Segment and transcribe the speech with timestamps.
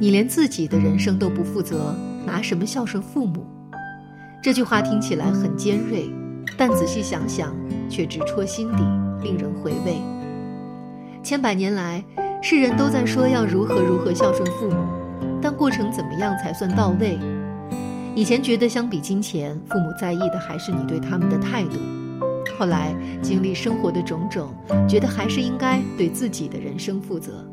[0.00, 1.92] 你连自己的人生都不负责，
[2.24, 3.44] 拿什么孝顺父母？
[4.40, 6.08] 这句话听起来很尖锐，
[6.56, 7.52] 但仔细想想，
[7.88, 8.84] 却直戳心底，
[9.24, 9.96] 令人回味。
[11.20, 12.04] 千百年来，
[12.40, 14.76] 世人都在说要如何如何孝顺父母，
[15.42, 17.18] 但过程怎么样才算到位？
[18.14, 21.72] 以前觉得相比金钱，父母在意的还是你对他们的态度。
[22.56, 24.54] 后来经历生活的种种，
[24.88, 27.44] 觉得还是应该对自己的人生负责。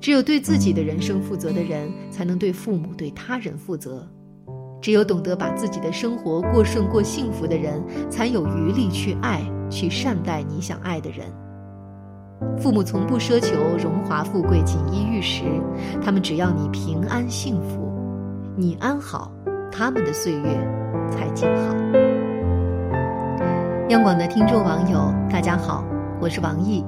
[0.00, 4.06] 只有对自己的人生负责的人，才能对父母、对他人负责。
[4.80, 9.40] 只有懂得把自己的生活过顺、过幸福的人，才有余力去爱、
[9.70, 11.26] 去善待你想爱的人。
[12.58, 15.44] 父母从不奢求荣华富贵、锦衣玉食，
[16.04, 17.92] 他们只要你平安幸福，
[18.56, 19.30] 你安好，
[19.70, 20.68] 他们的岁月
[21.10, 21.76] 才静好。
[23.90, 25.84] 央广的听众网友，大家好，
[26.20, 26.84] 我是王毅。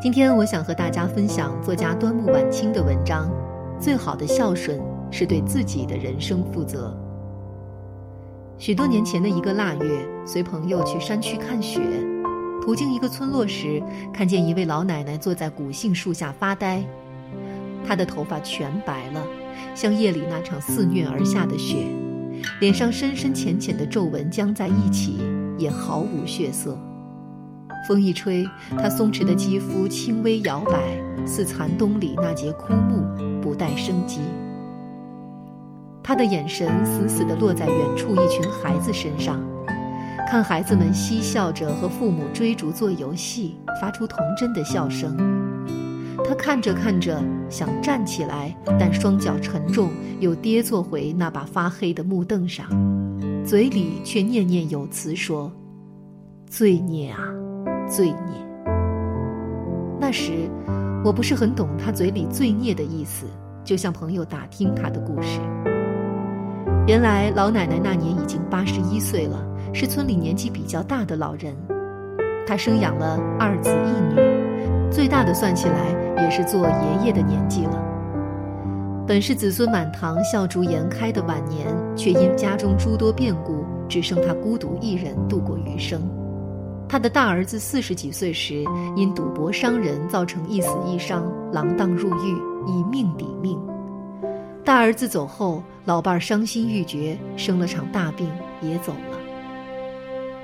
[0.00, 3.28] 今天我想和大家分享作家端木晚清的文章。
[3.80, 6.96] 最好的孝顺是对自己的人生负责。
[8.58, 11.80] 许多年前的一个腊月，随朋友去山区看雪，
[12.62, 16.80] 途经一个村落时，看见一位老奶奶坐在古杏树下发呆。
[17.84, 19.26] 她的头发全白了，
[19.74, 21.86] 像夜里那场肆虐而下的雪，
[22.60, 25.18] 脸上深深浅浅的皱纹僵在一起，
[25.58, 26.78] 也毫无血色。
[27.88, 33.02] 风一吹，他松弛的肌肤轻微摇摆，似残冬里那节枯木，
[33.40, 34.20] 不带生机。
[36.02, 39.40] 他的眼神死死地落在远处一群孩子身上，
[40.28, 45.16] 看孩子们嬉笑着和父母追逐做游戏，发出童真的笑声。
[46.28, 49.88] 他看着看着，想站起来，但双脚沉重，
[50.20, 52.66] 又跌坐回那把发黑的木凳上，
[53.46, 55.50] 嘴里却念念有词说
[56.50, 57.18] ：“罪孽啊，
[57.88, 58.46] 罪孽。”
[60.00, 60.48] 那时，
[61.04, 63.26] 我不是很懂他嘴里“罪孽”的意思，
[63.64, 65.40] 就向朋友打听他的故事。
[66.86, 71.54] 原来老奶奶那年已经八十一岁了，是村里年纪比较大的老人。
[72.46, 77.84] 她生养了二子一女，最大的算起来也是做爷爷的年纪了。
[79.06, 86.00] 本是子孙满堂、笑逐颜开的晚年，却因家中诸多变故，只剩她孤独一人度过余生。
[86.88, 88.64] 他的大儿子四十几岁时，
[88.96, 92.34] 因赌博伤人，造成一死一伤，锒铛入狱，
[92.66, 93.58] 以命抵命。
[94.64, 98.26] 大儿子走后，老伴儿伤心欲绝，生了场大病
[98.62, 99.18] 也走了。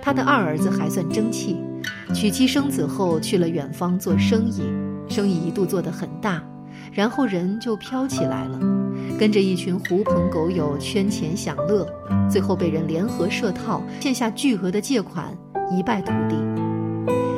[0.03, 1.57] 他的二儿子还算争气，
[2.15, 4.63] 娶妻生子后去了远方做生意，
[5.09, 6.43] 生意一度做得很大，
[6.93, 8.61] 然后人就飘起来了，
[9.19, 11.87] 跟着一群狐朋狗友圈钱享乐，
[12.31, 15.35] 最后被人联合设套，欠下巨额的借款，
[15.77, 16.37] 一败涂地。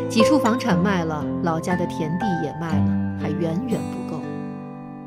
[0.08, 4.22] 几处房产卖了，老家的田地也卖了，还远远不够，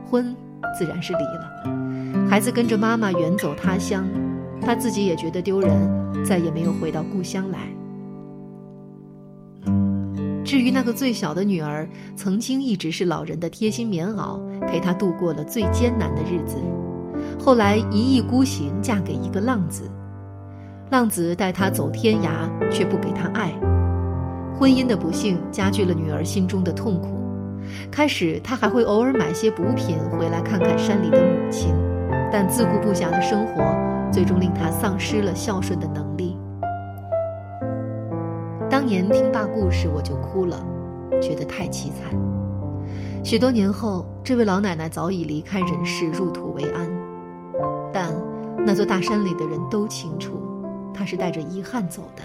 [0.10, 0.36] 婚。
[0.78, 4.08] 自然是离了，孩子跟着妈妈远走他乡，
[4.62, 7.60] 他自己也觉得丢人，再也没有回到故乡来。
[10.44, 16.58] 至于那个最小的女儿，曾经一直是老人的贴心棉袄，陪他度过了最艰难的日子。
[17.40, 19.90] 后来一意孤行，嫁给一个浪子，
[20.90, 23.54] 浪子带她走天涯，却不给她爱。
[24.58, 27.20] 婚姻的不幸加剧了女儿心中的痛苦。
[27.92, 31.76] 开始，他还会偶尔买些补品回来看看山里的母亲，
[32.32, 33.64] 但自顾不暇的生活，
[34.12, 36.36] 最终令他丧失了孝顺的能力。
[38.70, 40.58] 当年听罢故事，我就哭了，
[41.22, 42.18] 觉得太凄惨。
[43.24, 46.90] 许多年后，这位老奶奶早已离开人世，入土为安，
[47.94, 48.12] 但
[48.66, 50.40] 那座大山里的人都清楚，
[51.00, 52.22] 他是带着遗憾走的。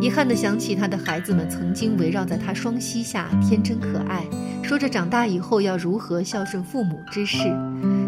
[0.00, 4.24] 遗憾的想起他的孩子们曾经围绕在他双膝下，天真可爱，
[4.62, 7.38] 说着长大以后要如何孝顺父母之事，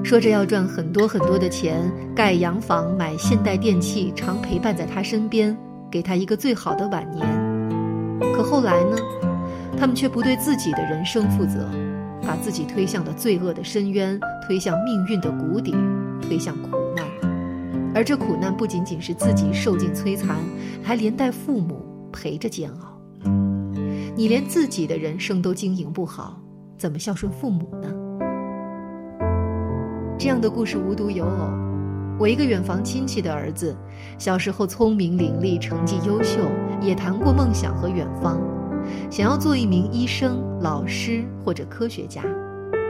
[0.04, 5.56] 说着要赚很多很多的钱，盖洋房，买现代电器，常陪伴在他身边，
[5.90, 7.26] 给他一个最好的晚年。
[8.32, 8.96] 可后来呢？
[9.76, 11.68] 他们却不对自己的人生负责，
[12.24, 15.74] 把自己推向了罪恶的深渊，推向命运的谷底，
[16.22, 17.04] 推向苦难。
[17.94, 20.36] 而这苦难不仅仅是自己受尽摧残，
[20.82, 21.80] 还连带父母。
[22.14, 23.00] 陪着煎熬，
[24.14, 26.38] 你连自己的人生都经营不好，
[26.76, 27.88] 怎么孝顺父母呢？
[30.18, 31.48] 这样的故事无独有偶。
[32.18, 33.74] 我一个远房亲戚的儿子，
[34.18, 36.38] 小时候聪明伶俐，成绩优秀，
[36.82, 38.38] 也谈过梦想和远方，
[39.10, 42.22] 想要做一名医生、老师或者科学家，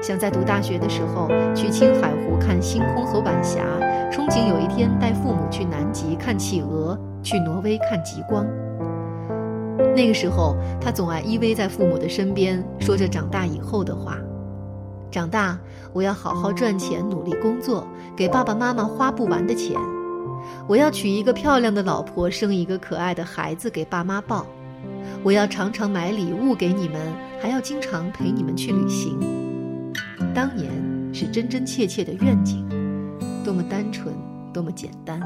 [0.03, 3.65] 想在读大学的时候去青海湖看星空和晚霞，
[4.13, 8.47] 憧憬有一天带父母去南极看企鹅，去挪威看极光。
[9.97, 14.19] 那个时候，他总爱依偎在父母的身边，说着长大以后的话。
[15.11, 15.59] 长大，
[15.95, 19.81] 我要好好赚钱，努力工作，给爸爸妈妈花不完的钱。
[20.69, 24.45] 我要娶一个漂亮的老婆，生一个可爱的孩子给爸妈抱。
[25.23, 27.01] 我要常常买礼物给你们，
[27.41, 29.19] 还要经常陪你们去旅行。
[30.35, 30.71] 当年
[31.15, 32.67] 是真真切切的愿景，
[33.43, 34.15] 多么单纯，
[34.53, 35.21] 多么简单。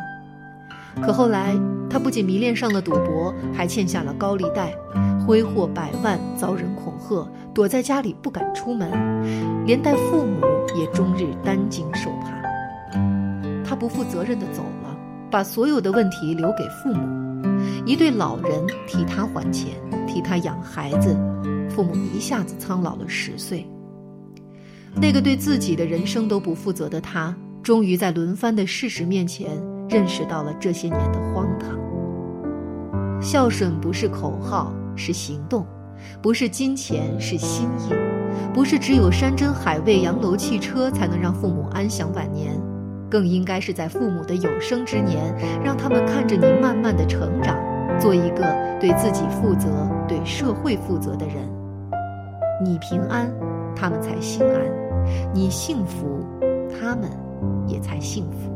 [1.02, 1.54] 可后来，
[1.90, 4.74] 他不仅迷恋上了赌博，还欠下了高利贷，
[5.26, 8.90] 挥霍百万，遭人恐吓，躲在家里不敢出门，
[9.66, 10.40] 连带父母
[10.74, 12.30] 也终日担惊受怕。
[13.62, 14.96] 他不负责任的走了，
[15.30, 17.46] 把所有的问题留给父母，
[17.84, 19.74] 一对老人替他还钱，
[20.06, 21.14] 替他养孩子，
[21.68, 23.66] 父母一下子苍老了十岁。
[24.94, 27.36] 那个对自己的人生都不负责的他，
[27.66, 29.50] 终于在轮番的事实面前。
[29.88, 31.76] 认识到了这些年的荒唐。
[33.20, 35.64] 孝顺不是口号，是行动；
[36.22, 37.92] 不是金钱，是心意；
[38.54, 42.52] 不是只有山珍海味、洋楼汽车才能让父母安享晚年，
[43.10, 45.34] 更应该是在父母的有生之年，
[45.64, 47.56] 让他们看着你慢慢的成长，
[47.98, 48.44] 做一个
[48.80, 51.36] 对自己负责、对社会负责的人。
[52.64, 53.28] 你平安，
[53.74, 54.60] 他们才心安；
[55.32, 56.24] 你幸福，
[56.68, 57.08] 他们
[57.66, 58.50] 也才幸福。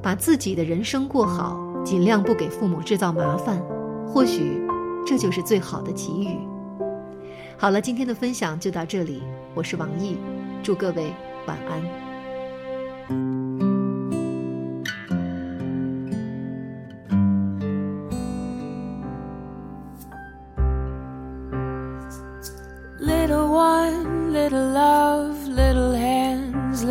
[0.00, 3.60] 把自己的人生过好，尽量不给父母制造麻烦，
[4.06, 4.60] 或许
[5.06, 6.38] 这就是最好的给予。
[7.56, 9.22] 好了，今天的分享就到这里，
[9.54, 10.16] 我是王毅，
[10.62, 11.12] 祝各位
[11.46, 13.37] 晚安。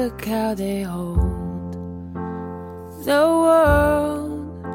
[0.07, 1.73] Look how they hold.
[3.03, 4.65] the world.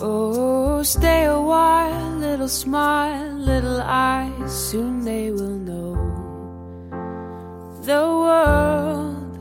[0.00, 5.94] Oh, stay a while, little smile, little eyes, soon they will know
[7.82, 9.40] the world.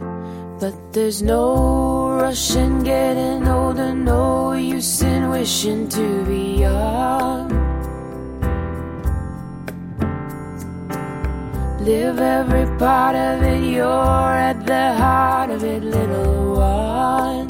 [0.59, 7.75] But there's no rush in getting older, no use in wishing to be young.
[11.85, 17.47] Live every part of it, you're at the heart of it, little one.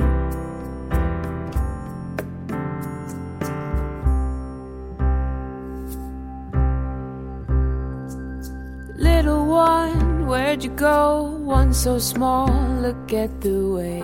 [8.97, 11.39] Little one, where'd you go?
[11.45, 12.49] One so small,
[12.81, 14.03] look at the way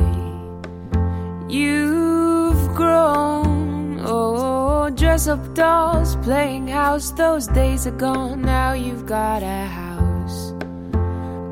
[1.49, 3.99] you've grown.
[3.99, 8.43] Oh, dress up dolls, playing house, those days are gone.
[8.43, 9.90] Now you've got a house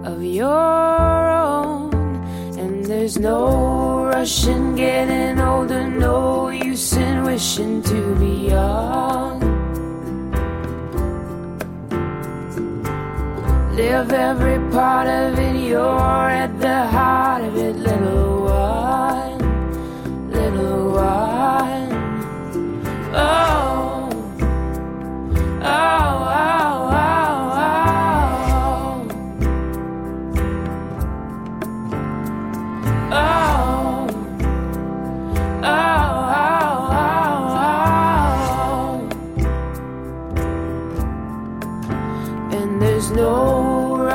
[0.04, 1.94] of your own,
[2.57, 9.10] and there's no rush in getting older, no use in wishing to be young.
[13.80, 15.56] live every part of it.
[15.69, 19.40] You're at the heart of it, little one,
[20.31, 21.90] little one.
[23.16, 23.69] Oh,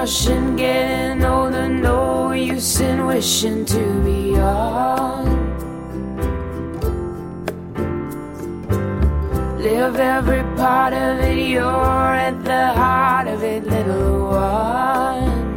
[0.04, 5.24] rushing, getting older, no use in wishing to be young.
[9.56, 15.56] Live every part of it, you're at the heart of it, little one,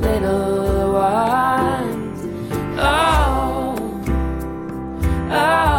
[0.00, 1.96] little one.
[2.80, 3.76] Oh,
[5.30, 5.75] oh.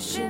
[0.00, 0.27] 是。